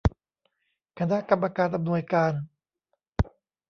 [0.99, 2.33] คณะกรรมการอำนวยการ